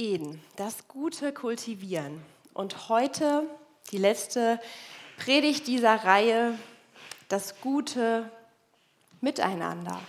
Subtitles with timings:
[0.00, 2.22] Eden, das Gute kultivieren.
[2.54, 3.42] Und heute
[3.92, 4.58] die letzte
[5.18, 6.58] Predigt dieser Reihe,
[7.28, 8.30] das Gute
[9.20, 10.00] miteinander.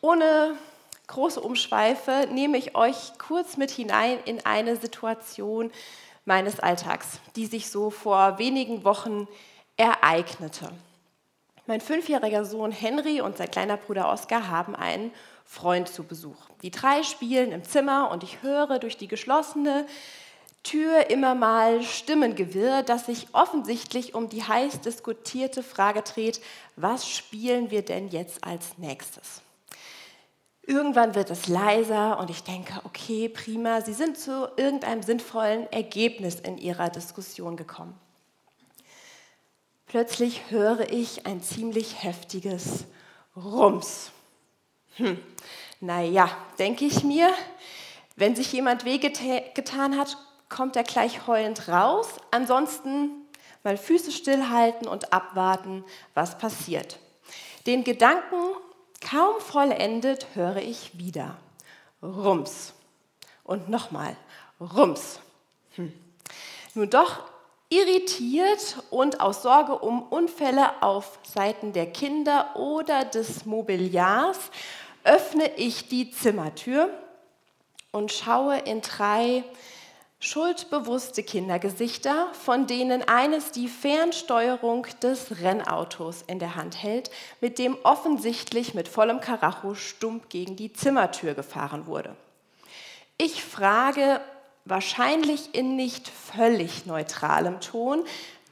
[0.00, 0.56] Ohne
[1.06, 5.70] große Umschweife nehme ich euch kurz mit hinein in eine Situation
[6.24, 9.28] meines Alltags, die sich so vor wenigen Wochen
[9.76, 10.70] ereignete.
[11.68, 15.12] Mein fünfjähriger Sohn Henry und sein kleiner Bruder Oskar haben einen
[15.44, 16.48] Freund zu Besuch.
[16.62, 19.84] Die drei spielen im Zimmer und ich höre durch die geschlossene
[20.62, 26.40] Tür immer mal Stimmengewirr, das sich offensichtlich um die heiß diskutierte Frage dreht,
[26.76, 29.42] was spielen wir denn jetzt als nächstes?
[30.62, 36.40] Irgendwann wird es leiser und ich denke, okay, prima, Sie sind zu irgendeinem sinnvollen Ergebnis
[36.40, 38.07] in Ihrer Diskussion gekommen.
[39.88, 42.84] Plötzlich höre ich ein ziemlich heftiges
[43.34, 44.10] Rums.
[44.96, 45.18] Hm.
[45.80, 47.32] Naja, denke ich mir,
[48.14, 50.18] wenn sich jemand wehgetan hat,
[50.50, 52.08] kommt er gleich heulend raus.
[52.30, 53.12] Ansonsten
[53.64, 56.98] mal Füße stillhalten und abwarten, was passiert.
[57.66, 58.36] Den Gedanken
[59.00, 61.38] kaum vollendet höre ich wieder.
[62.02, 62.74] Rums.
[63.42, 64.16] Und nochmal.
[64.60, 65.20] Rums.
[65.76, 65.94] Hm.
[66.74, 67.22] Nun doch
[67.70, 74.38] irritiert und aus Sorge um Unfälle auf Seiten der Kinder oder des Mobiliars
[75.04, 76.90] öffne ich die Zimmertür
[77.92, 79.44] und schaue in drei
[80.20, 87.10] schuldbewusste Kindergesichter, von denen eines die Fernsteuerung des Rennautos in der Hand hält,
[87.40, 92.16] mit dem offensichtlich mit vollem Karacho stumpf gegen die Zimmertür gefahren wurde.
[93.16, 94.20] Ich frage
[94.68, 98.04] wahrscheinlich in nicht völlig neutralem Ton,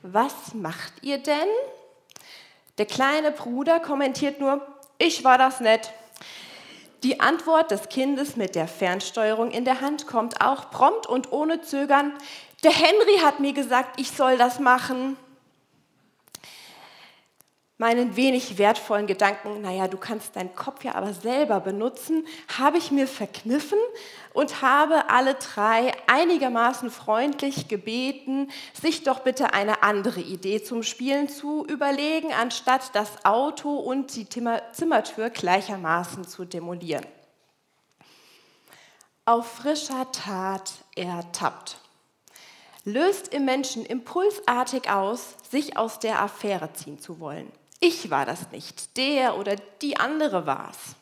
[0.03, 1.49] was macht ihr denn?
[2.79, 4.67] Der kleine Bruder kommentiert nur,
[4.99, 5.93] ich war das nett.
[7.03, 11.61] Die Antwort des Kindes mit der Fernsteuerung in der Hand kommt auch prompt und ohne
[11.61, 12.13] Zögern.
[12.65, 15.17] Der Henry hat mir gesagt, ich soll das machen.
[17.79, 22.27] Meinen wenig wertvollen Gedanken, naja, du kannst deinen Kopf ja aber selber benutzen,
[22.57, 23.79] habe ich mir verkniffen
[24.33, 31.29] und habe alle drei einigermaßen freundlich gebeten, sich doch bitte eine andere Idee zum Spielen
[31.29, 37.05] zu überlegen, anstatt das Auto und die Zimmertür gleichermaßen zu demolieren.
[39.27, 41.77] Auf frischer Tat ertappt
[42.87, 47.51] löst im Menschen impulsartig aus, sich aus der Affäre ziehen zu wollen.
[47.81, 50.97] Ich war das nicht, der oder die andere war es.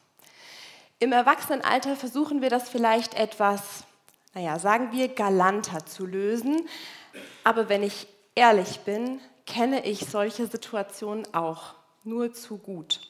[0.98, 3.84] Im Erwachsenenalter versuchen wir das vielleicht etwas,
[4.32, 6.68] naja, sagen wir, galanter zu lösen.
[7.44, 13.00] Aber wenn ich ehrlich bin, kenne ich solche Situationen auch nur zu gut.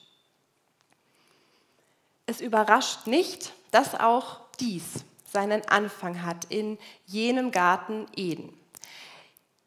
[2.27, 8.57] Es überrascht nicht, dass auch dies seinen Anfang hat in jenem Garten Eden.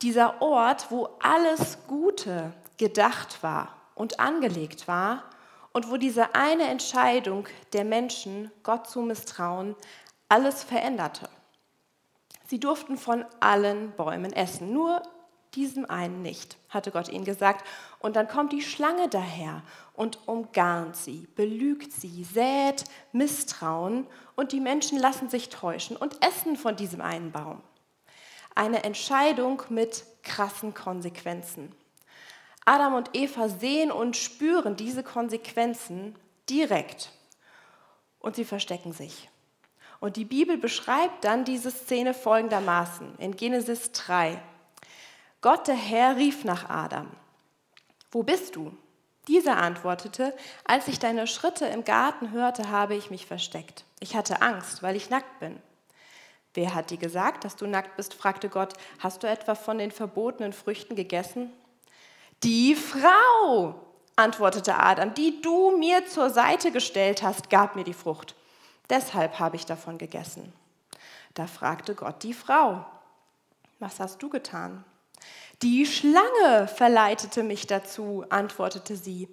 [0.01, 5.23] Dieser Ort, wo alles Gute gedacht war und angelegt war
[5.73, 9.75] und wo diese eine Entscheidung der Menschen, Gott zu misstrauen,
[10.29, 11.29] alles veränderte.
[12.47, 15.01] Sie durften von allen Bäumen essen, nur
[15.55, 17.65] diesem einen nicht, hatte Gott ihnen gesagt.
[17.99, 19.63] Und dann kommt die Schlange daher
[19.93, 26.55] und umgarnt sie, belügt sie, sät Misstrauen und die Menschen lassen sich täuschen und essen
[26.55, 27.61] von diesem einen Baum.
[28.55, 31.75] Eine Entscheidung mit krassen Konsequenzen.
[32.67, 36.15] Adam und Eva sehen und spüren diese Konsequenzen
[36.49, 37.13] direkt
[38.19, 39.29] und sie verstecken sich.
[40.01, 44.37] Und die Bibel beschreibt dann diese Szene folgendermaßen in Genesis 3.
[45.39, 47.07] Gott der Herr rief nach Adam,
[48.11, 48.75] wo bist du?
[49.29, 50.35] Dieser antwortete,
[50.65, 53.85] als ich deine Schritte im Garten hörte, habe ich mich versteckt.
[54.01, 55.57] Ich hatte Angst, weil ich nackt bin.
[56.53, 58.13] Wer hat dir gesagt, dass du nackt bist?
[58.13, 58.73] fragte Gott.
[58.99, 61.53] Hast du etwa von den verbotenen Früchten gegessen?
[62.43, 63.75] Die Frau,
[64.15, 68.35] antwortete Adam, die du mir zur Seite gestellt hast, gab mir die Frucht.
[68.89, 70.53] Deshalb habe ich davon gegessen.
[71.33, 72.85] Da fragte Gott die Frau,
[73.79, 74.83] was hast du getan?
[75.61, 79.27] Die Schlange verleitete mich dazu, antwortete sie.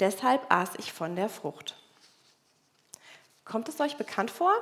[0.00, 1.76] Deshalb aß ich von der Frucht.
[3.44, 4.54] Kommt es euch bekannt vor?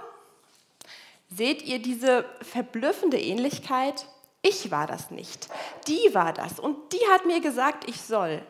[1.31, 4.07] Seht ihr diese verblüffende Ähnlichkeit?
[4.47, 5.49] Ich war das nicht.
[5.89, 6.61] Die war das.
[6.61, 8.43] Und die hat mir gesagt, ich soll.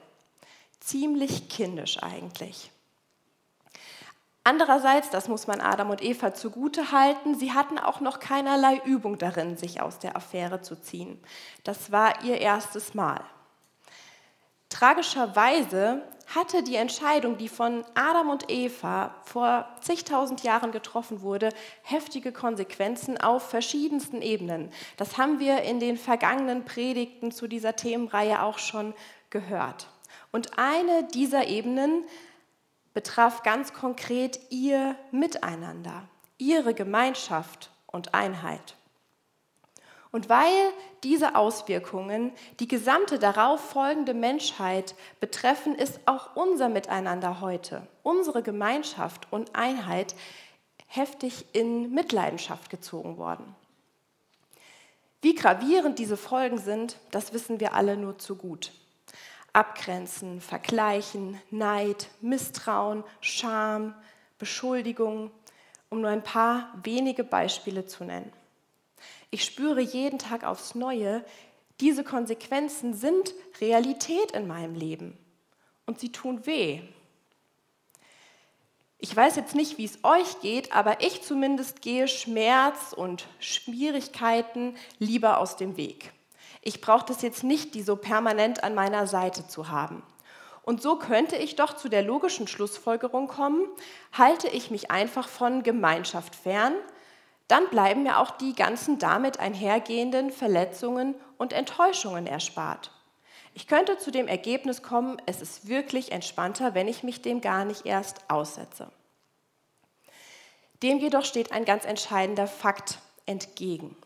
[0.80, 2.72] Ziemlich kindisch eigentlich.
[4.42, 9.18] Andererseits, das muss man Adam und Eva zugute halten, sie hatten auch noch keinerlei Übung
[9.18, 11.22] darin, sich aus der Affäre zu ziehen.
[11.62, 13.24] Das war ihr erstes Mal.
[14.68, 16.02] Tragischerweise
[16.34, 21.50] hatte die Entscheidung, die von Adam und Eva vor zigtausend Jahren getroffen wurde,
[21.82, 24.70] heftige Konsequenzen auf verschiedensten Ebenen.
[24.96, 28.94] Das haben wir in den vergangenen Predigten zu dieser Themenreihe auch schon
[29.30, 29.88] gehört.
[30.32, 32.04] Und eine dieser Ebenen
[32.92, 36.08] betraf ganz konkret ihr Miteinander,
[36.38, 38.76] ihre Gemeinschaft und Einheit.
[40.14, 40.72] Und weil
[41.02, 42.30] diese Auswirkungen
[42.60, 50.14] die gesamte darauf folgende Menschheit betreffen, ist auch unser Miteinander heute, unsere Gemeinschaft und Einheit
[50.86, 53.56] heftig in Mitleidenschaft gezogen worden.
[55.20, 58.70] Wie gravierend diese Folgen sind, das wissen wir alle nur zu gut.
[59.52, 63.96] Abgrenzen, Vergleichen, Neid, Misstrauen, Scham,
[64.38, 65.32] Beschuldigung,
[65.90, 68.32] um nur ein paar wenige Beispiele zu nennen.
[69.34, 71.24] Ich spüre jeden Tag aufs Neue,
[71.80, 75.18] diese Konsequenzen sind Realität in meinem Leben
[75.86, 76.82] und sie tun weh.
[78.98, 84.76] Ich weiß jetzt nicht, wie es euch geht, aber ich zumindest gehe Schmerz und Schwierigkeiten
[85.00, 86.12] lieber aus dem Weg.
[86.62, 90.04] Ich brauche das jetzt nicht, die so permanent an meiner Seite zu haben.
[90.62, 93.66] Und so könnte ich doch zu der logischen Schlussfolgerung kommen,
[94.12, 96.74] halte ich mich einfach von Gemeinschaft fern,
[97.48, 102.90] dann bleiben mir auch die ganzen damit einhergehenden Verletzungen und Enttäuschungen erspart.
[103.52, 107.64] Ich könnte zu dem Ergebnis kommen, es ist wirklich entspannter, wenn ich mich dem gar
[107.64, 108.90] nicht erst aussetze.
[110.82, 113.96] Dem jedoch steht ein ganz entscheidender Fakt entgegen.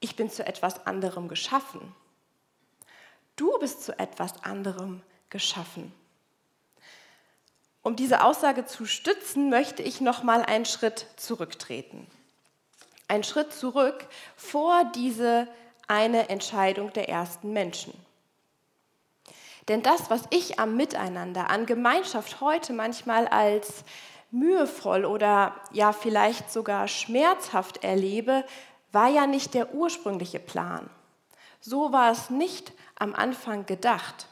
[0.00, 1.94] Ich bin zu etwas anderem geschaffen.
[3.36, 5.92] Du bist zu etwas anderem geschaffen.
[7.82, 12.06] Um diese Aussage zu stützen, möchte ich noch mal einen Schritt zurücktreten.
[13.08, 14.06] Einen Schritt zurück
[14.36, 15.48] vor diese
[15.88, 17.92] eine Entscheidung der ersten Menschen.
[19.68, 23.84] Denn das, was ich am Miteinander, an Gemeinschaft heute manchmal als
[24.30, 28.44] mühevoll oder ja vielleicht sogar schmerzhaft erlebe,
[28.92, 30.88] war ja nicht der ursprüngliche Plan.
[31.60, 34.26] So war es nicht am Anfang gedacht.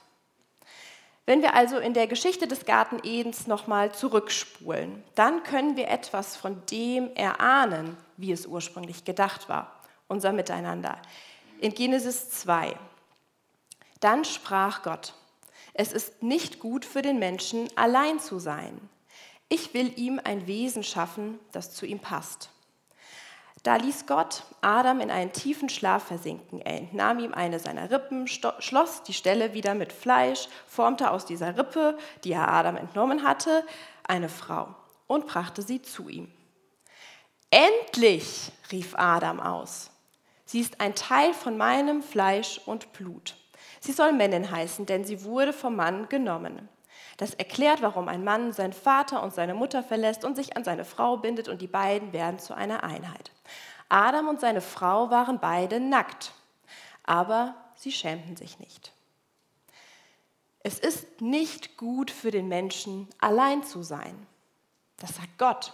[1.29, 6.37] Wenn wir also in der Geschichte des Garten Edens nochmal zurückspulen, dann können wir etwas
[6.37, 10.97] von dem erahnen, wie es ursprünglich gedacht war, unser Miteinander.
[11.61, 12.75] In Genesis 2.
[14.01, 15.13] Dann sprach Gott,
[15.75, 18.81] es ist nicht gut für den Menschen, allein zu sein.
[19.51, 22.49] Ich will ihm ein Wesen schaffen, das zu ihm passt.
[23.69, 26.63] Da ließ Gott Adam in einen tiefen Schlaf versinken.
[26.63, 31.59] Er entnahm ihm eine seiner Rippen, schloss die Stelle wieder mit Fleisch, formte aus dieser
[31.59, 33.63] Rippe, die er Adam entnommen hatte,
[34.05, 34.75] eine Frau
[35.07, 36.33] und brachte sie zu ihm.
[37.51, 39.91] Endlich, rief Adam aus.
[40.47, 43.37] Sie ist ein Teil von meinem Fleisch und Blut.
[43.81, 46.71] Sie soll Männin heißen, denn sie wurde vom Mann genommen.
[47.19, 50.87] Das erklärt, warum ein Mann seinen Vater und seine Mutter verlässt und sich an seine
[50.87, 53.31] Frau bindet und die beiden werden zu einer Einheit.
[53.89, 56.33] Adam und seine Frau waren beide nackt,
[57.05, 58.93] aber sie schämten sich nicht.
[60.61, 64.27] Es ist nicht gut für den Menschen, allein zu sein.
[64.99, 65.73] Das sagt Gott.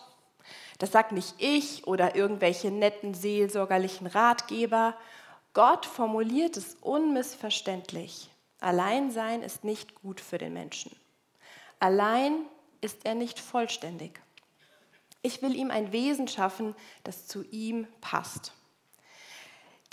[0.79, 4.95] Das sagt nicht ich oder irgendwelche netten seelsorgerlichen Ratgeber.
[5.53, 8.31] Gott formuliert es unmissverständlich.
[8.61, 10.95] Alleinsein ist nicht gut für den Menschen.
[11.81, 12.47] Allein
[12.81, 14.21] ist er nicht vollständig.
[15.25, 18.53] Ich will ihm ein Wesen schaffen, das zu ihm passt.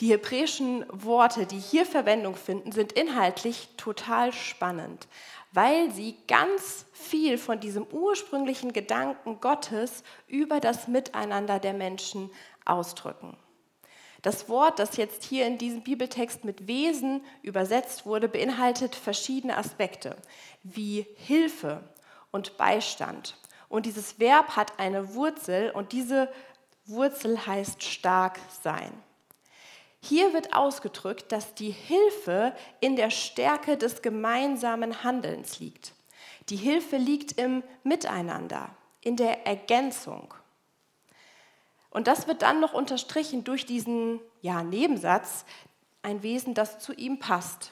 [0.01, 5.07] Die hebräischen Worte, die hier Verwendung finden, sind inhaltlich total spannend,
[5.53, 12.29] weil sie ganz viel von diesem ursprünglichen Gedanken Gottes über das Miteinander der Menschen
[12.65, 13.37] ausdrücken.
[14.23, 20.17] Das Wort, das jetzt hier in diesem Bibeltext mit Wesen übersetzt wurde, beinhaltet verschiedene Aspekte
[20.61, 21.85] wie Hilfe
[22.31, 23.37] und Beistand.
[23.71, 26.29] Und dieses Verb hat eine Wurzel und diese
[26.85, 28.91] Wurzel heißt stark sein.
[30.01, 35.93] Hier wird ausgedrückt, dass die Hilfe in der Stärke des gemeinsamen Handelns liegt.
[36.49, 40.33] Die Hilfe liegt im Miteinander, in der Ergänzung.
[41.91, 45.45] Und das wird dann noch unterstrichen durch diesen ja, Nebensatz,
[46.01, 47.71] ein Wesen, das zu ihm passt.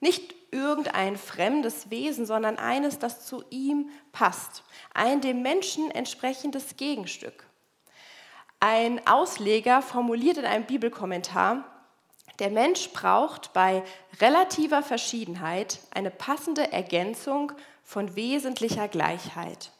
[0.00, 4.64] Nicht irgendein fremdes Wesen, sondern eines, das zu ihm passt.
[4.94, 7.44] Ein dem Menschen entsprechendes Gegenstück.
[8.60, 11.64] Ein Ausleger formuliert in einem Bibelkommentar,
[12.38, 13.82] der Mensch braucht bei
[14.20, 17.52] relativer Verschiedenheit eine passende Ergänzung
[17.82, 19.72] von wesentlicher Gleichheit.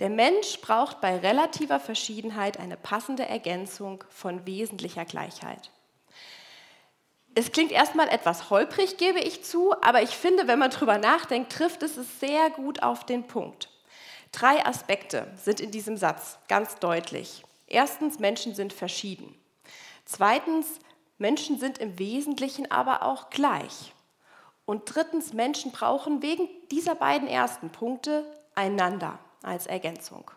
[0.00, 5.70] Der Mensch braucht bei relativer Verschiedenheit eine passende Ergänzung von wesentlicher Gleichheit.
[7.36, 11.52] Es klingt erstmal etwas holprig, gebe ich zu, aber ich finde, wenn man drüber nachdenkt,
[11.52, 13.68] trifft es es sehr gut auf den Punkt.
[14.30, 17.44] Drei Aspekte sind in diesem Satz ganz deutlich.
[17.66, 19.34] Erstens, Menschen sind verschieden.
[20.04, 20.78] Zweitens,
[21.18, 23.92] Menschen sind im Wesentlichen aber auch gleich.
[24.64, 28.24] Und drittens, Menschen brauchen wegen dieser beiden ersten Punkte
[28.54, 30.30] einander als Ergänzung.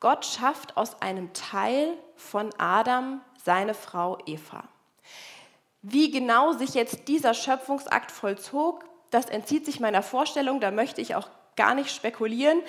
[0.00, 4.64] Gott schafft aus einem Teil von Adam seine Frau Eva.
[5.82, 11.14] Wie genau sich jetzt dieser Schöpfungsakt vollzog, das entzieht sich meiner Vorstellung, da möchte ich
[11.14, 12.60] auch gar nicht spekulieren,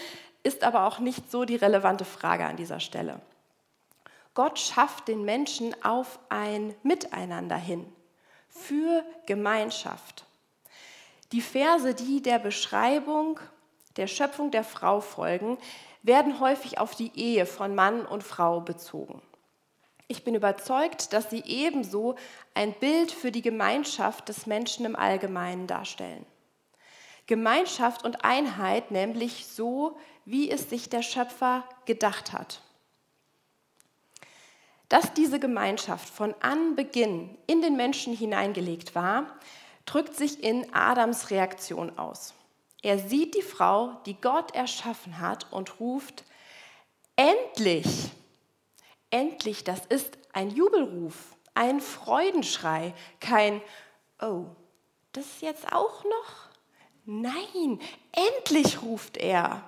[0.44, 3.20] ist aber auch nicht so die relevante Frage an dieser Stelle.
[4.34, 7.86] Gott schafft den Menschen auf ein Miteinander hin,
[8.48, 10.26] für Gemeinschaft.
[11.32, 13.40] Die Verse, die der Beschreibung
[13.98, 15.58] der Schöpfung der Frau folgen,
[16.04, 19.22] werden häufig auf die Ehe von Mann und Frau bezogen.
[20.12, 22.16] Ich bin überzeugt, dass sie ebenso
[22.56, 26.26] ein Bild für die Gemeinschaft des Menschen im Allgemeinen darstellen.
[27.28, 32.64] Gemeinschaft und Einheit nämlich so, wie es sich der Schöpfer gedacht hat.
[34.90, 39.38] Dass diese Gemeinschaft von Anbeginn in den Menschen hineingelegt war,
[39.86, 42.34] drückt sich in Adams Reaktion aus.
[42.82, 46.24] Er sieht die Frau, die Gott erschaffen hat und ruft,
[47.16, 47.86] endlich,
[49.12, 51.16] endlich, das ist ein Jubelruf,
[51.56, 53.62] ein Freudenschrei, kein,
[54.22, 54.46] oh,
[55.14, 56.50] das jetzt auch noch?
[57.06, 57.80] Nein,
[58.12, 59.64] endlich ruft er.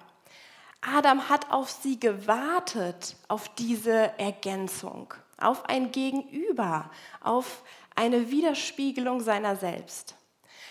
[0.82, 6.90] Adam hat auf sie gewartet, auf diese Ergänzung, auf ein Gegenüber,
[7.22, 7.64] auf
[7.96, 10.16] eine Widerspiegelung seiner selbst.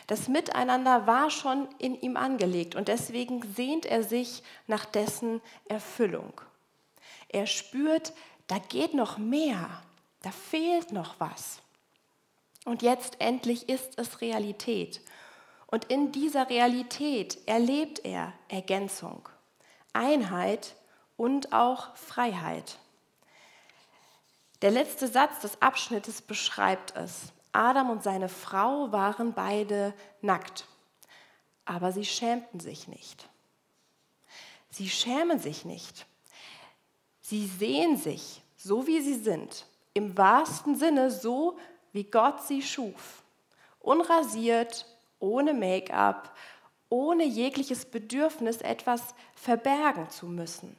[0.07, 6.41] Das Miteinander war schon in ihm angelegt und deswegen sehnt er sich nach dessen Erfüllung.
[7.29, 8.13] Er spürt,
[8.51, 9.71] da geht noch mehr,
[10.23, 11.61] da fehlt noch was.
[12.65, 15.01] Und jetzt endlich ist es Realität.
[15.69, 19.29] Und in dieser Realität erlebt er Ergänzung,
[19.93, 20.75] Einheit
[21.17, 22.79] und auch Freiheit.
[24.63, 27.33] Der letzte Satz des Abschnittes beschreibt es.
[27.53, 30.67] Adam und seine Frau waren beide nackt,
[31.67, 33.29] aber sie schämten sich nicht.
[34.71, 36.07] Sie schämen sich nicht.
[37.31, 41.57] Sie sehen sich so, wie sie sind, im wahrsten Sinne so,
[41.93, 43.23] wie Gott sie schuf.
[43.79, 44.85] Unrasiert,
[45.21, 46.37] ohne Make-up,
[46.89, 50.77] ohne jegliches Bedürfnis, etwas verbergen zu müssen.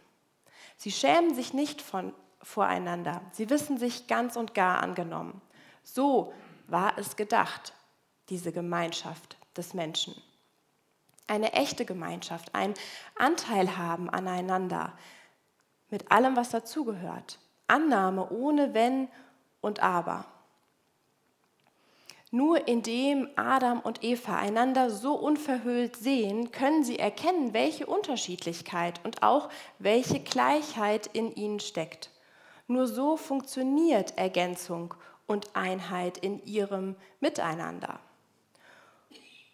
[0.75, 3.21] Sie schämen sich nicht von, voreinander.
[3.31, 5.41] Sie wissen sich ganz und gar angenommen.
[5.83, 6.33] So
[6.67, 7.71] war es gedacht,
[8.27, 10.21] diese Gemeinschaft des Menschen.
[11.27, 12.73] Eine echte Gemeinschaft, ein
[13.15, 14.91] Anteil haben aneinander,
[15.91, 17.37] mit allem, was dazugehört.
[17.67, 19.07] Annahme ohne Wenn
[19.61, 20.25] und Aber.
[22.33, 29.21] Nur indem Adam und Eva einander so unverhüllt sehen, können sie erkennen, welche Unterschiedlichkeit und
[29.21, 32.09] auch welche Gleichheit in ihnen steckt.
[32.67, 34.93] Nur so funktioniert Ergänzung
[35.27, 37.99] und Einheit in ihrem Miteinander.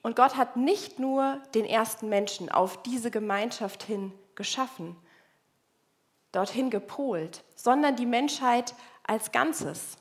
[0.03, 4.95] Und Gott hat nicht nur den ersten Menschen auf diese Gemeinschaft hin geschaffen,
[6.31, 9.97] dorthin gepolt, sondern die Menschheit als Ganzes.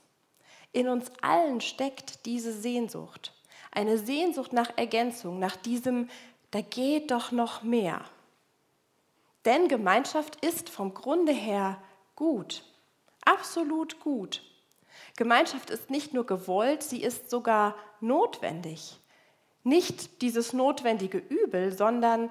[0.72, 3.32] In uns allen steckt diese Sehnsucht,
[3.70, 6.08] eine Sehnsucht nach Ergänzung, nach diesem,
[6.50, 8.04] da geht doch noch mehr.
[9.44, 11.80] Denn Gemeinschaft ist vom Grunde her
[12.16, 12.64] gut,
[13.24, 14.42] absolut gut.
[15.16, 18.98] Gemeinschaft ist nicht nur gewollt, sie ist sogar notwendig.
[19.62, 22.30] Nicht dieses notwendige Übel, sondern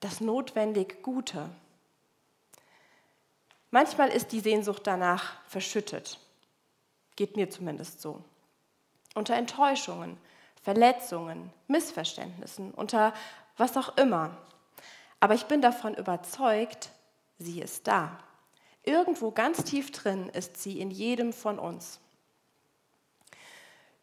[0.00, 1.50] das notwendig Gute.
[3.72, 6.18] Manchmal ist die Sehnsucht danach verschüttet.
[7.16, 8.22] Geht mir zumindest so.
[9.14, 10.18] Unter Enttäuschungen,
[10.62, 13.14] Verletzungen, Missverständnissen, unter
[13.56, 14.36] was auch immer.
[15.20, 16.90] Aber ich bin davon überzeugt,
[17.38, 18.18] sie ist da.
[18.82, 21.98] Irgendwo ganz tief drin ist sie in jedem von uns.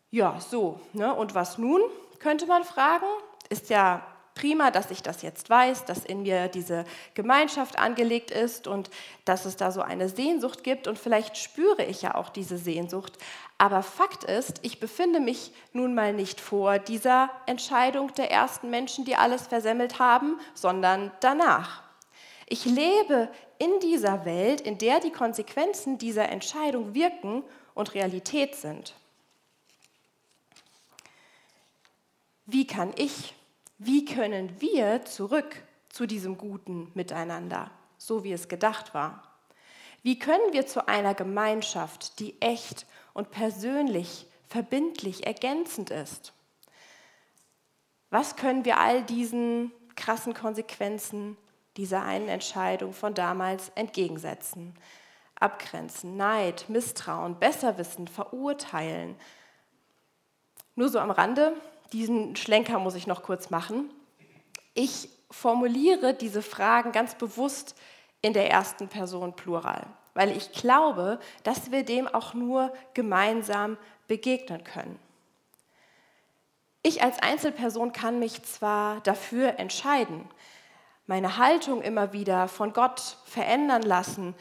[0.10, 1.14] Ja, so, ne?
[1.14, 1.82] und was nun,
[2.18, 3.06] könnte man fragen.
[3.50, 4.04] Ist ja
[4.40, 8.90] prima, dass ich das jetzt weiß, dass in mir diese Gemeinschaft angelegt ist und
[9.26, 13.18] dass es da so eine Sehnsucht gibt und vielleicht spüre ich ja auch diese Sehnsucht.
[13.58, 19.04] Aber Fakt ist, ich befinde mich nun mal nicht vor dieser Entscheidung der ersten Menschen,
[19.04, 21.84] die alles versemmelt haben, sondern danach.
[22.48, 27.44] Ich lebe in dieser Welt, in der die Konsequenzen dieser Entscheidung wirken
[27.74, 28.94] und Realität sind.
[32.52, 33.34] wie kann ich,
[33.80, 39.24] wie können wir zurück zu diesem guten Miteinander, so wie es gedacht war?
[40.04, 46.34] Wie können wir zu einer Gemeinschaft, die echt und persönlich verbindlich, ergänzend ist.
[48.10, 51.38] Was können wir all diesen krassen Konsequenzen
[51.78, 54.74] dieser einen Entscheidung von damals entgegensetzen?
[55.36, 59.16] Abgrenzen, Neid, Misstrauen, Besserwissen, verurteilen.
[60.76, 61.54] Nur so am Rande,
[61.94, 63.92] diesen Schlenker muss ich noch kurz machen.
[64.74, 67.76] Ich formuliere diese Fragen ganz bewusst
[68.22, 73.78] in der ersten Person Plural, weil ich glaube, dass wir dem auch nur gemeinsam
[74.08, 75.00] begegnen können.
[76.82, 80.30] Ich als Einzelperson kann mich zwar dafür entscheiden,
[81.08, 84.36] meine Haltung immer wieder von Gott verändern lassen,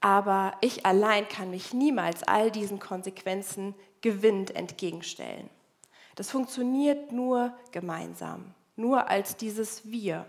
[0.00, 5.48] aber ich allein kann mich niemals all diesen Konsequenzen gewinnend entgegenstellen.
[6.18, 10.26] Das funktioniert nur gemeinsam, nur als dieses Wir.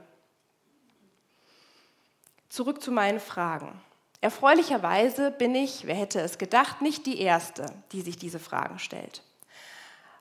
[2.48, 3.82] Zurück zu meinen Fragen.
[4.22, 9.24] Erfreulicherweise bin ich, wer hätte es gedacht, nicht die Erste, die sich diese Fragen stellt.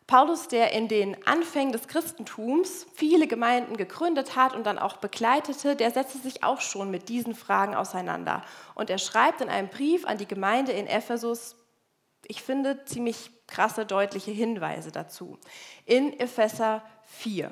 [0.06, 5.76] Paulus, der in den Anfängen des Christentums viele Gemeinden gegründet hat und dann auch begleitete,
[5.76, 8.42] der setzte sich auch schon mit diesen Fragen auseinander.
[8.74, 11.56] Und er schreibt in einem Brief an die Gemeinde in Ephesus,
[12.26, 15.38] ich finde ziemlich krasse, deutliche Hinweise dazu.
[15.86, 17.50] In Epheser 4.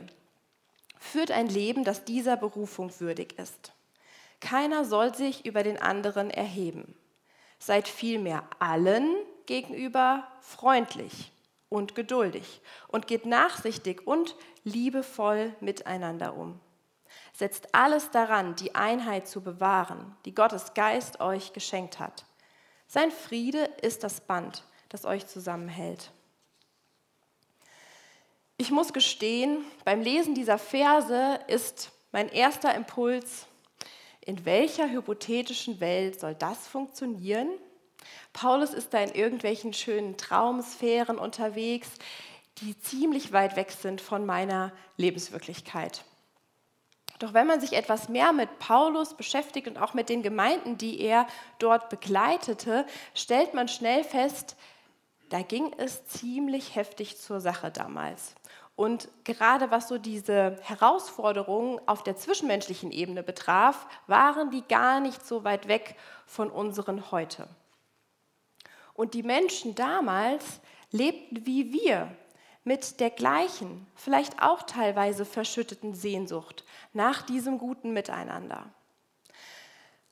[0.98, 3.72] Führt ein Leben, das dieser Berufung würdig ist.
[4.40, 6.94] Keiner soll sich über den anderen erheben.
[7.58, 11.32] Seid vielmehr allen gegenüber freundlich
[11.68, 16.60] und geduldig und geht nachsichtig und liebevoll miteinander um.
[17.32, 22.24] Setzt alles daran, die Einheit zu bewahren, die Gottes Geist euch geschenkt hat.
[22.88, 26.10] Sein Friede ist das Band, das euch zusammenhält.
[28.58, 33.46] Ich muss gestehen, beim Lesen dieser Verse ist mein erster Impuls,
[34.24, 37.48] in welcher hypothetischen Welt soll das funktionieren?
[38.32, 41.88] Paulus ist da in irgendwelchen schönen Traumsphären unterwegs,
[42.58, 46.04] die ziemlich weit weg sind von meiner Lebenswirklichkeit.
[47.18, 51.00] Doch wenn man sich etwas mehr mit Paulus beschäftigt und auch mit den Gemeinden, die
[51.00, 51.26] er
[51.58, 54.56] dort begleitete, stellt man schnell fest,
[55.28, 58.34] da ging es ziemlich heftig zur Sache damals.
[58.76, 65.26] Und gerade was so diese Herausforderungen auf der zwischenmenschlichen Ebene betraf, waren die gar nicht
[65.26, 67.48] so weit weg von unseren heute.
[68.92, 70.60] Und die Menschen damals
[70.90, 72.14] lebten wie wir
[72.66, 78.66] mit der gleichen, vielleicht auch teilweise verschütteten Sehnsucht nach diesem guten Miteinander.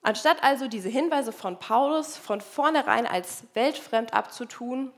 [0.02, 4.92] Anstatt also diese Hinweise von Paulus von vornherein als weltfremd abzutun,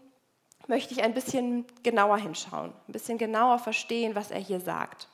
[0.66, 5.08] möchte ich ein bisschen genauer hinschauen, ein bisschen genauer verstehen, was er hier sagt.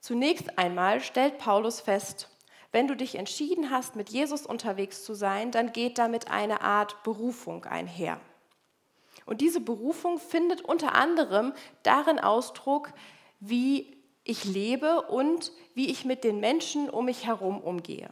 [0.00, 2.30] Zunächst einmal stellt Paulus fest,
[2.72, 7.00] wenn du dich entschieden hast, mit Jesus unterwegs zu sein, dann geht damit eine Art
[7.04, 8.18] Berufung einher.
[9.26, 12.92] Und diese Berufung findet unter anderem darin Ausdruck,
[13.40, 18.10] wie ich lebe und wie ich mit den Menschen um mich herum umgehe.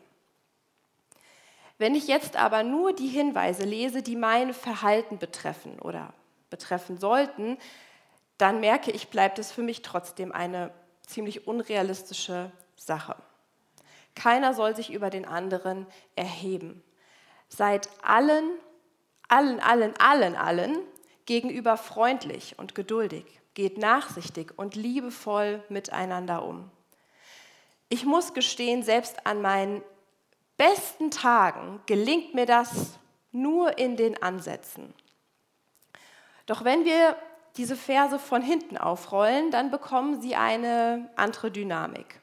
[1.78, 6.12] Wenn ich jetzt aber nur die Hinweise lese, die mein Verhalten betreffen oder
[6.50, 7.58] betreffen sollten,
[8.38, 10.70] dann merke ich, bleibt es für mich trotzdem eine
[11.06, 13.16] ziemlich unrealistische Sache.
[14.14, 16.82] Keiner soll sich über den anderen erheben.
[17.48, 18.50] Seid allen,
[19.28, 20.78] allen, allen, allen, allen
[21.26, 23.24] gegenüber freundlich und geduldig.
[23.54, 26.70] Geht nachsichtig und liebevoll miteinander um.
[27.88, 29.82] Ich muss gestehen, selbst an meinen
[30.56, 32.98] besten Tagen gelingt mir das
[33.32, 34.94] nur in den Ansätzen.
[36.46, 37.16] Doch wenn wir
[37.56, 42.20] diese Verse von hinten aufrollen, dann bekommen sie eine andere Dynamik.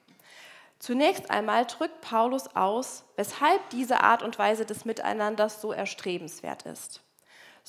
[0.80, 7.02] Zunächst einmal drückt Paulus aus, weshalb diese Art und Weise des Miteinanders so erstrebenswert ist.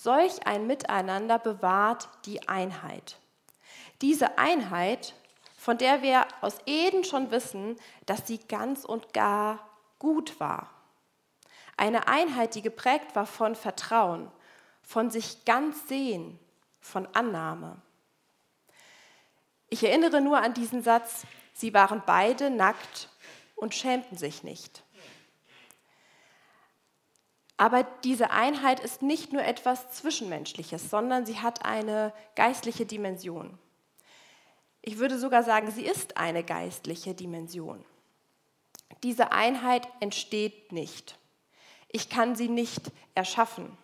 [0.02, 3.18] Solch ein Miteinander bewahrt die Einheit.
[4.00, 5.14] Diese Einheit,
[5.58, 9.58] von der wir aus Eden schon wissen, dass sie ganz und gar
[9.98, 10.70] gut war.
[11.76, 14.30] Eine Einheit, die geprägt war von Vertrauen,
[14.82, 16.38] von sich ganz sehen,
[16.80, 17.76] von Annahme.
[19.68, 23.10] Ich erinnere nur an diesen Satz, Sie waren beide nackt
[23.54, 24.82] und schämten sich nicht.
[27.60, 33.58] Aber diese Einheit ist nicht nur etwas Zwischenmenschliches, sondern sie hat eine geistliche Dimension.
[34.80, 37.84] Ich würde sogar sagen, sie ist eine geistliche Dimension.
[39.02, 41.18] Diese Einheit entsteht nicht.
[41.88, 43.76] Ich kann sie nicht erschaffen.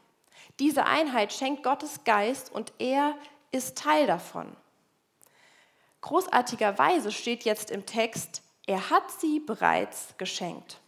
[0.59, 3.15] Diese Einheit schenkt Gottes Geist und er
[3.53, 4.57] ist Teil davon.
[6.01, 10.81] Großartigerweise steht jetzt im Text, er hat sie bereits geschenkt.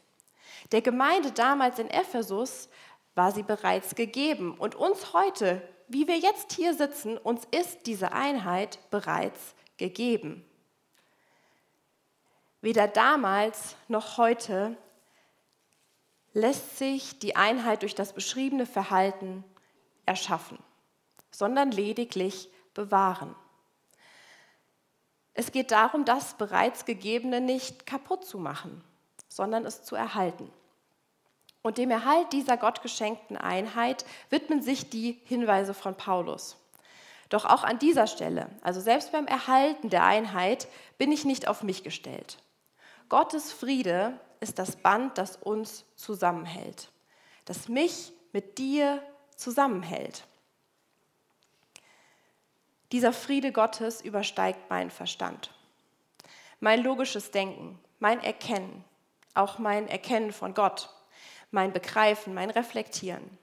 [0.73, 2.69] Der Gemeinde damals in Ephesus
[3.19, 8.13] war sie bereits gegeben und uns heute wie wir jetzt hier sitzen, uns ist diese
[8.13, 10.45] Einheit bereits gegeben.
[12.61, 14.77] Weder damals noch heute
[16.35, 19.45] lässt sich die Einheit durch das beschriebene Verhalten
[20.05, 20.59] erschaffen,
[21.31, 23.35] sondern lediglich bewahren.
[25.33, 28.85] Es geht darum, das bereits Gegebene nicht kaputt zu machen,
[29.29, 30.53] sondern es zu erhalten.
[31.69, 36.57] Und dem Erhalt dieser gottgeschenkten Einheit widmen sich die Hinweise von Paulus.
[37.29, 41.63] Doch auch an dieser Stelle, also selbst beim Erhalten der Einheit, bin ich nicht auf
[41.63, 42.39] mich gestellt.
[43.11, 46.91] Gottes Friede ist das Band, das uns zusammenhält,
[47.45, 49.03] das mich mit dir
[49.37, 50.25] zusammenhält.
[52.93, 55.51] Dieser Friede Gottes übersteigt meinen Verstand,
[56.61, 58.87] mein logisches Denken, mein Erkennen,
[59.35, 60.89] auch mein Erkennen von Gott,
[61.51, 63.39] mein Begreifen, mein Reflektieren.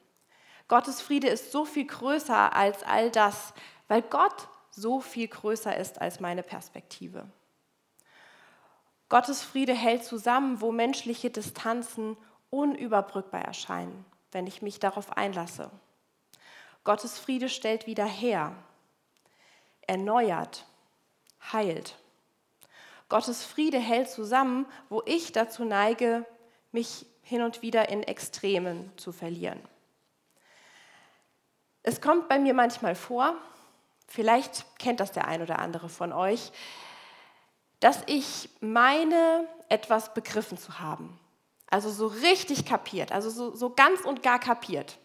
[0.67, 3.53] Gottes Friede ist so viel größer als all das,
[3.87, 7.27] weil Gott so viel größer ist als meine Perspektive.
[9.09, 12.17] Gottes Friede hält zusammen, wo menschliche Distanzen
[12.49, 15.69] unüberbrückbar erscheinen, wenn ich mich darauf einlasse.
[16.83, 18.55] Gottes Friede stellt wieder her,
[19.81, 20.65] erneuert,
[21.51, 21.97] heilt.
[23.07, 26.25] Gottes Friede hält zusammen, wo ich dazu neige,
[26.71, 29.59] mich hin und wieder in Extremen zu verlieren.
[31.81, 33.35] Es kommt bei mir manchmal vor,
[34.07, 36.51] vielleicht kennt das der ein oder andere von euch,
[37.79, 41.19] dass ich meine, etwas begriffen zu haben.
[41.67, 44.99] Also so richtig kapiert, also so, so ganz und gar kapiert,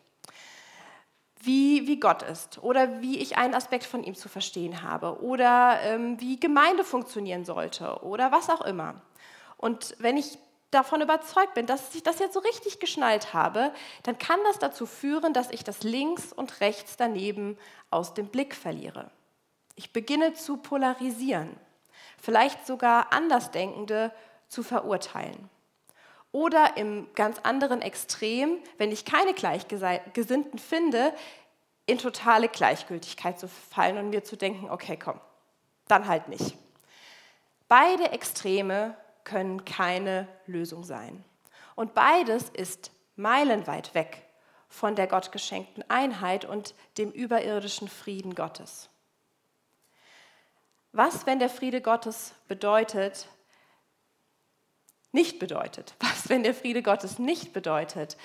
[1.43, 5.81] wie, wie Gott ist oder wie ich einen Aspekt von ihm zu verstehen habe oder
[5.83, 9.01] ähm, wie Gemeinde funktionieren sollte oder was auch immer.
[9.57, 10.39] Und wenn ich
[10.71, 13.73] davon überzeugt bin, dass ich das jetzt so richtig geschnallt habe,
[14.05, 17.59] dann kann das dazu führen, dass ich das links und rechts daneben
[17.91, 19.11] aus dem Blick verliere.
[19.75, 21.59] Ich beginne zu polarisieren
[22.21, 24.13] vielleicht sogar Andersdenkende
[24.49, 25.49] zu verurteilen.
[26.33, 31.13] Oder im ganz anderen Extrem, wenn ich keine Gleichgesinnten finde,
[31.87, 35.21] in totale Gleichgültigkeit zu fallen und mir zu denken, okay, komm,
[35.89, 36.57] dann halt nicht.
[37.67, 38.95] Beide Extreme
[39.31, 41.25] können keine Lösung sein.
[41.77, 44.27] Und beides ist meilenweit weg
[44.69, 48.89] von der gottgeschenkten Einheit und dem überirdischen Frieden Gottes.
[50.93, 53.29] Was, wenn der Friede Gottes bedeutet,
[55.13, 55.95] nicht bedeutet?
[56.01, 58.17] Was, wenn der Friede Gottes nicht bedeutet,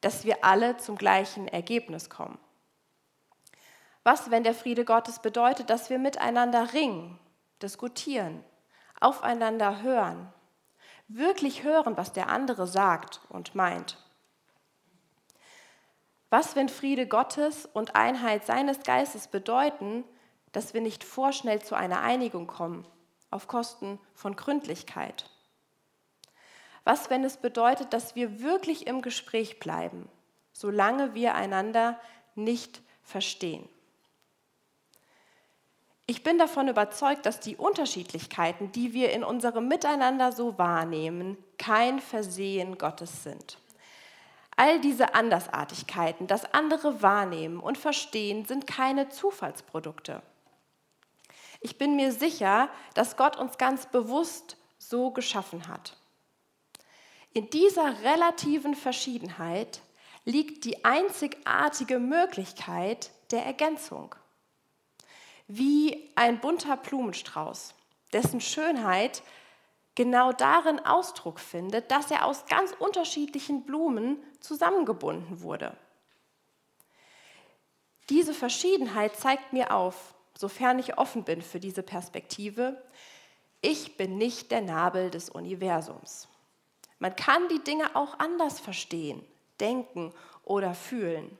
[0.00, 2.38] dass wir alle zum gleichen Ergebnis kommen?
[4.02, 7.18] Was, wenn der Friede Gottes bedeutet, dass wir miteinander ringen,
[7.60, 8.42] diskutieren,
[9.00, 10.32] aufeinander hören,
[11.08, 13.96] wirklich hören, was der andere sagt und meint?
[16.28, 20.04] Was, wenn Friede Gottes und Einheit seines Geistes bedeuten,
[20.52, 22.86] dass wir nicht vorschnell zu einer Einigung kommen,
[23.30, 25.28] auf Kosten von Gründlichkeit?
[26.84, 30.08] Was, wenn es bedeutet, dass wir wirklich im Gespräch bleiben,
[30.52, 32.00] solange wir einander
[32.36, 33.68] nicht verstehen?
[36.10, 42.00] Ich bin davon überzeugt, dass die Unterschiedlichkeiten, die wir in unserem Miteinander so wahrnehmen, kein
[42.00, 43.58] Versehen Gottes sind.
[44.56, 50.20] All diese Andersartigkeiten, das andere wahrnehmen und verstehen, sind keine Zufallsprodukte.
[51.60, 55.96] Ich bin mir sicher, dass Gott uns ganz bewusst so geschaffen hat.
[57.34, 59.80] In dieser relativen Verschiedenheit
[60.24, 64.16] liegt die einzigartige Möglichkeit der Ergänzung.
[65.52, 67.74] Wie ein bunter Blumenstrauß,
[68.12, 69.24] dessen Schönheit
[69.96, 75.76] genau darin Ausdruck findet, dass er aus ganz unterschiedlichen Blumen zusammengebunden wurde.
[78.10, 82.80] Diese Verschiedenheit zeigt mir auf, sofern ich offen bin für diese Perspektive,
[83.60, 86.28] ich bin nicht der Nabel des Universums.
[87.00, 89.26] Man kann die Dinge auch anders verstehen,
[89.58, 91.36] denken oder fühlen.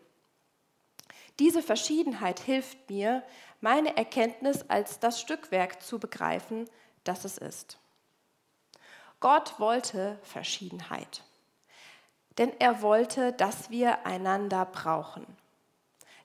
[1.39, 3.23] Diese Verschiedenheit hilft mir,
[3.61, 6.69] meine Erkenntnis als das Stückwerk zu begreifen,
[7.05, 7.79] das es ist.
[9.21, 11.23] Gott wollte Verschiedenheit,
[12.39, 15.27] denn er wollte, dass wir einander brauchen,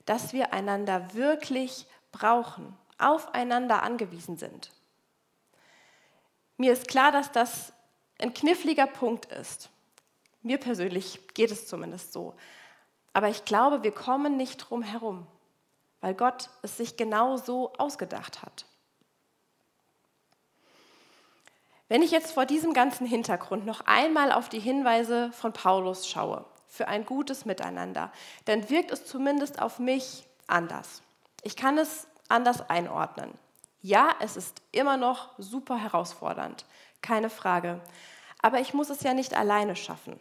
[0.05, 4.71] dass wir einander wirklich brauchen, aufeinander angewiesen sind.
[6.57, 7.73] Mir ist klar, dass das
[8.17, 9.69] ein kniffliger Punkt ist.
[10.41, 12.33] Mir persönlich geht es zumindest so.
[13.11, 15.27] Aber ich glaube, wir kommen nicht drum herum,
[16.05, 18.67] weil Gott es sich genau so ausgedacht hat.
[21.87, 26.45] Wenn ich jetzt vor diesem ganzen Hintergrund noch einmal auf die Hinweise von Paulus schaue
[26.67, 28.11] für ein gutes Miteinander,
[28.45, 31.01] dann wirkt es zumindest auf mich anders.
[31.41, 33.33] Ich kann es anders einordnen.
[33.81, 36.65] Ja, es ist immer noch super herausfordernd,
[37.01, 37.81] keine Frage.
[38.43, 40.19] Aber ich muss es ja nicht alleine schaffen.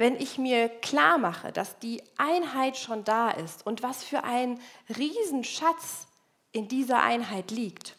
[0.00, 4.58] Wenn ich mir klar mache, dass die Einheit schon da ist und was für ein
[4.96, 6.06] Riesenschatz
[6.52, 7.98] in dieser Einheit liegt,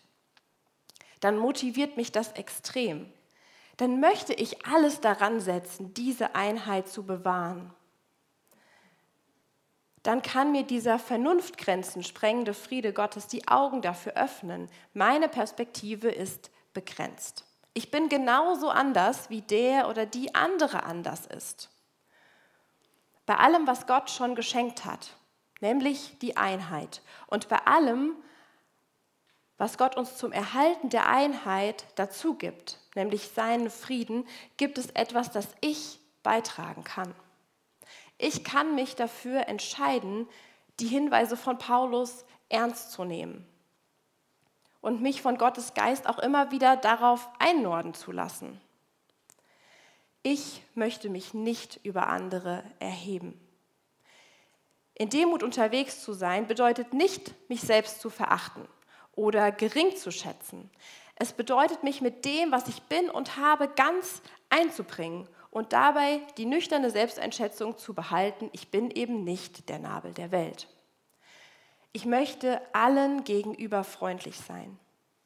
[1.20, 3.06] dann motiviert mich das extrem.
[3.78, 7.72] Dann möchte ich alles daran setzen, diese Einheit zu bewahren
[10.04, 14.68] dann kann mir dieser Vernunftgrenzen sprengende Friede Gottes die Augen dafür öffnen.
[14.94, 17.46] Meine Perspektive ist begrenzt.
[17.74, 21.70] Ich bin genauso anders, wie der oder die andere anders ist.
[23.32, 25.16] Bei allem, was Gott schon geschenkt hat,
[25.62, 27.02] nämlich die Einheit.
[27.28, 28.18] Und bei allem,
[29.58, 35.32] was Gott uns zum Erhalten der Einheit dazu gibt, nämlich seinen Frieden, gibt es etwas,
[35.32, 37.16] das ich beitragen kann.
[38.18, 40.28] Ich kann mich dafür entscheiden,
[40.82, 43.48] die Hinweise von Paulus ernst zu nehmen
[44.82, 48.60] und mich von Gottes Geist auch immer wieder darauf einnorden zu lassen.
[50.24, 53.40] Ich möchte mich nicht über andere erheben.
[54.94, 58.68] In Demut unterwegs zu sein bedeutet nicht, mich selbst zu verachten
[59.16, 60.70] oder gering zu schätzen.
[61.16, 66.46] Es bedeutet, mich mit dem, was ich bin und habe, ganz einzubringen und dabei die
[66.46, 70.68] nüchterne Selbsteinschätzung zu behalten, ich bin eben nicht der Nabel der Welt.
[71.94, 74.80] Ich möchte allen gegenüber freundlich sein.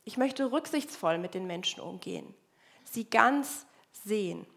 [0.04, 2.34] Ich möchte rücksichtsvoll mit den Menschen umgehen,
[2.84, 4.48] sie ganz sehen.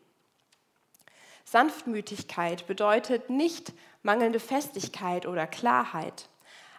[1.51, 6.29] Sanftmütigkeit bedeutet nicht mangelnde Festigkeit oder Klarheit,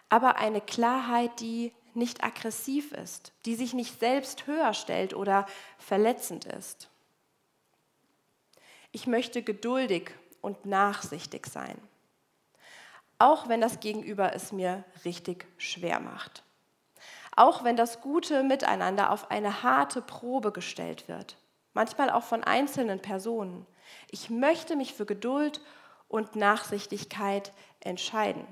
[0.08, 5.46] aber eine Klarheit, die nicht aggressiv ist, die sich nicht selbst höher stellt oder
[5.78, 6.88] verletzend ist.
[8.92, 11.76] Ich möchte geduldig und nachsichtig sein,
[13.18, 16.44] auch wenn das Gegenüber es mir richtig schwer macht.
[17.34, 21.38] Auch wenn das gute Miteinander auf eine harte Probe gestellt wird,
[21.74, 23.66] manchmal auch von einzelnen Personen.
[24.10, 25.60] Ich möchte mich für Geduld
[26.08, 28.46] und Nachsichtigkeit entscheiden.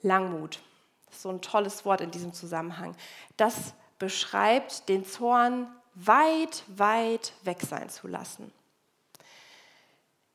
[0.00, 0.60] Langmut,
[1.10, 2.96] so ein tolles Wort in diesem Zusammenhang.
[3.36, 8.52] Das beschreibt den Zorn weit, weit weg sein zu lassen.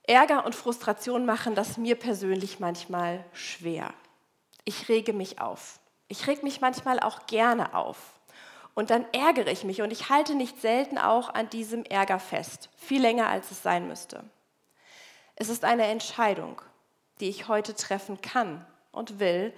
[0.04, 3.94] Ärger und Frustration machen das mir persönlich manchmal schwer.
[4.64, 5.80] Ich rege mich auf.
[6.08, 8.17] Ich reg mich manchmal auch gerne auf.
[8.78, 12.70] Und dann ärgere ich mich und ich halte nicht selten auch an diesem Ärger fest,
[12.78, 14.24] viel länger als es sein müsste.
[15.36, 16.62] Es ist eine Entscheidung,
[17.20, 19.52] die ich heute treffen kann und will.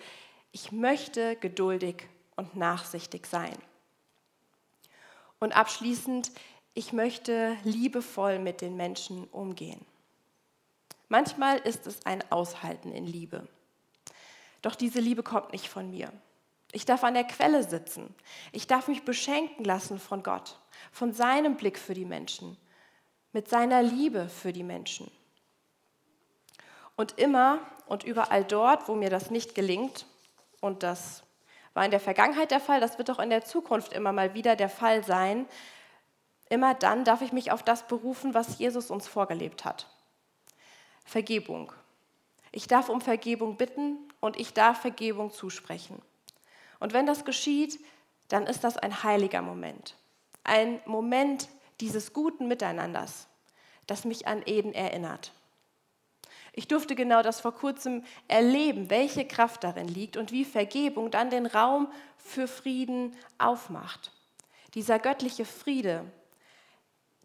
[0.54, 3.58] Ich möchte geduldig und nachsichtig sein.
[5.42, 6.32] Und abschließend,
[6.74, 9.86] ich möchte liebevoll mit den Menschen umgehen.
[11.10, 13.50] Manchmal ist es ein Aushalten in Liebe.
[14.62, 16.10] Doch diese Liebe kommt nicht von mir.
[16.72, 18.14] Ich darf an der Quelle sitzen.
[18.52, 20.60] Ich darf mich beschenken lassen von Gott,
[20.92, 22.58] von seinem Blick für die Menschen,
[23.32, 25.10] mit seiner Liebe für die Menschen.
[26.96, 30.06] Und immer und überall dort, wo mir das nicht gelingt,
[30.62, 31.24] und das
[31.74, 34.56] war in der Vergangenheit der Fall, das wird auch in der Zukunft immer mal wieder
[34.56, 35.48] der Fall sein.
[36.50, 39.88] Immer dann darf ich mich auf das berufen, was Jesus uns vorgelebt hat.
[41.06, 41.72] Vergebung.
[42.52, 46.02] Ich darf um Vergebung bitten und ich darf Vergebung zusprechen.
[46.80, 47.80] Und wenn das geschieht,
[48.30, 49.96] dann ist das ein heiliger Moment.
[50.44, 53.28] Ein Moment dieses guten Miteinanders,
[53.88, 55.34] das mich an Eden erinnert.
[56.54, 61.30] Ich durfte genau das vor kurzem erleben, welche Kraft darin liegt und wie Vergebung dann
[61.30, 64.12] den Raum für Frieden aufmacht.
[64.74, 66.06] Dieser göttliche Friede,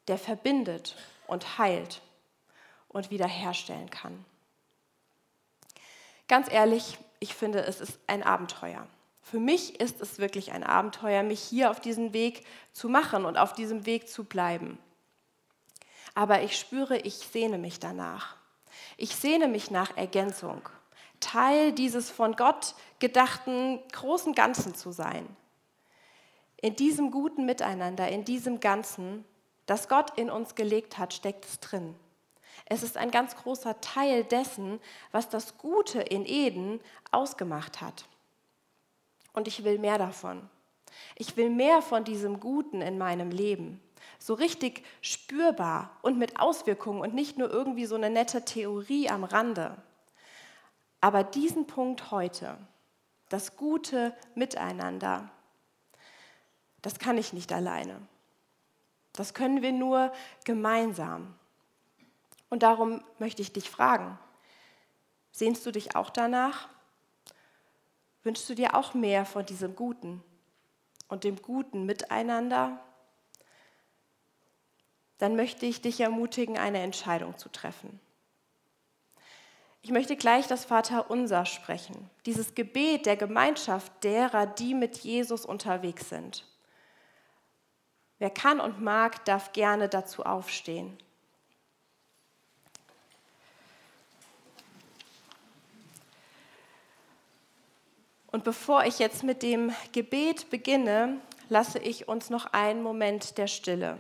[0.09, 2.03] der verbindet und heilt
[2.89, 4.25] und wiederherstellen kann.
[6.29, 8.87] Ganz ehrlich, ich finde, es ist ein Abenteuer.
[9.25, 13.39] Für mich ist es wirklich ein Abenteuer, mich hier auf diesen Weg zu machen und
[13.39, 14.79] auf diesem Weg zu bleiben.
[16.15, 18.37] Aber ich spüre, ich sehne mich danach.
[18.99, 20.69] Ich sehne mich nach Ergänzung,
[21.21, 25.27] Teil dieses von Gott gedachten großen Ganzen zu sein.
[26.61, 29.25] In diesem guten Miteinander, in diesem Ganzen,
[29.65, 31.95] das Gott in uns gelegt hat, steckt es drin.
[32.67, 34.81] Es ist ein ganz großer Teil dessen,
[35.13, 38.05] was das Gute in Eden ausgemacht hat.
[39.35, 40.49] Und ich will mehr davon.
[41.17, 43.83] Ich will mehr von diesem Guten in meinem Leben
[44.19, 49.25] so richtig spürbar und mit Auswirkungen und nicht nur irgendwie so eine nette Theorie am
[49.25, 49.77] Rande.
[51.01, 52.57] Aber diesen Punkt heute,
[53.29, 55.29] das gute Miteinander,
[56.81, 58.01] das kann ich nicht alleine.
[59.13, 60.13] Das können wir nur
[60.45, 61.35] gemeinsam.
[62.49, 64.19] Und darum möchte ich dich fragen,
[65.37, 66.69] Sehnst du dich auch danach?
[68.25, 70.23] Wünschst du dir auch mehr von diesem Guten
[71.09, 72.81] und dem guten Miteinander?
[75.19, 78.01] Dann möchte ich dich ermutigen, eine Entscheidung zu treffen.
[79.83, 86.09] Ich möchte gleich das Vaterunser sprechen, dieses Gebet der Gemeinschaft derer, die mit Jesus unterwegs
[86.09, 86.47] sind.
[88.19, 90.97] Wer kann und mag, darf gerne dazu aufstehen.
[98.35, 103.47] Und bevor ich jetzt mit dem Gebet beginne, lasse ich uns noch einen Moment der
[103.47, 103.97] Stille.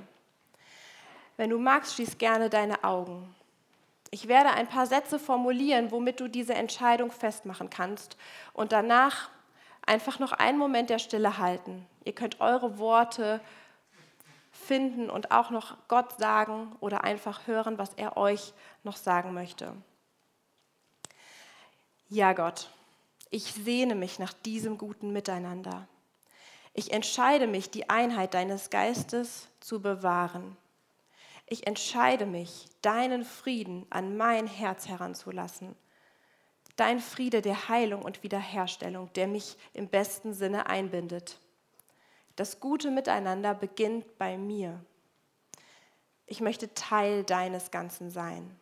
[1.37, 3.33] Wenn du magst, schließ gerne deine Augen.
[4.11, 8.16] Ich werde ein paar Sätze formulieren, womit du diese Entscheidung festmachen kannst
[8.55, 9.31] und danach
[9.87, 11.87] einfach noch einen Moment der Stille halten.
[12.03, 13.40] Ihr könnt eure Worte
[14.51, 19.77] finden und auch noch Gott sagen oder einfach hören, was er euch noch sagen möchte.
[22.09, 22.68] Ja, Gott,
[23.35, 25.88] ich sehne mich nach diesem guten Miteinander.
[26.73, 30.57] Ich entscheide mich, die Einheit deines Geistes zu bewahren.
[31.47, 35.75] Ich entscheide mich, deinen Frieden an mein Herz heranzulassen.
[36.77, 41.40] Dein Friede der Heilung und Wiederherstellung, der mich im besten Sinne einbindet.
[42.37, 44.79] Das gute Miteinander beginnt bei mir.
[46.27, 48.57] Ich möchte Teil deines Ganzen sein.